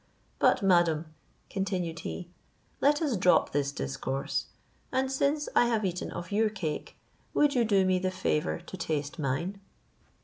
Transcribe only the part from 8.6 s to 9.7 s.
taste mine?"